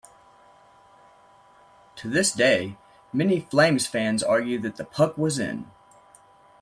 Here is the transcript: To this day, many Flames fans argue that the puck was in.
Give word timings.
To 1.97 2.09
this 2.09 2.31
day, 2.31 2.75
many 3.13 3.39
Flames 3.41 3.85
fans 3.85 4.23
argue 4.23 4.57
that 4.61 4.77
the 4.77 4.83
puck 4.83 5.15
was 5.15 5.37
in. 5.37 5.69